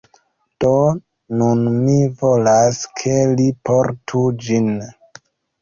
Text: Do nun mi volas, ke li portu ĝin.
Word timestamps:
Do 0.63 0.71
nun 1.41 1.61
mi 1.75 1.97
volas, 2.21 2.81
ke 3.03 3.21
li 3.35 3.47
portu 3.71 4.25
ĝin. 4.47 4.73